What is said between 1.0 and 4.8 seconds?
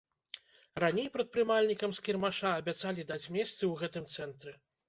прадпрымальнікам з кірмаша абяцалі даць месцы ў гэтым цэнтры.